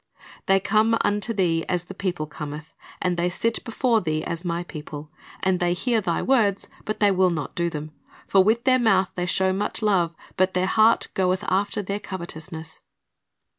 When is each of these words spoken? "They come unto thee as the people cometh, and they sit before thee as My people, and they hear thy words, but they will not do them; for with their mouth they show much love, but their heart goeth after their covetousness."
"They 0.47 0.59
come 0.59 0.97
unto 1.01 1.31
thee 1.31 1.63
as 1.69 1.83
the 1.83 1.93
people 1.93 2.25
cometh, 2.25 2.73
and 3.03 3.17
they 3.17 3.29
sit 3.29 3.63
before 3.63 4.01
thee 4.01 4.23
as 4.23 4.43
My 4.43 4.63
people, 4.63 5.11
and 5.43 5.59
they 5.59 5.73
hear 5.75 6.01
thy 6.01 6.23
words, 6.23 6.67
but 6.85 6.99
they 6.99 7.11
will 7.11 7.29
not 7.29 7.53
do 7.53 7.69
them; 7.69 7.91
for 8.27 8.43
with 8.43 8.63
their 8.63 8.79
mouth 8.79 9.11
they 9.13 9.27
show 9.27 9.53
much 9.53 9.83
love, 9.83 10.15
but 10.37 10.55
their 10.55 10.65
heart 10.65 11.09
goeth 11.13 11.43
after 11.43 11.83
their 11.83 11.99
covetousness." 11.99 12.79